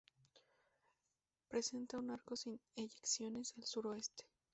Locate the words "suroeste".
3.65-4.25